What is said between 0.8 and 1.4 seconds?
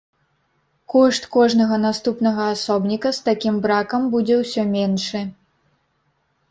Кошт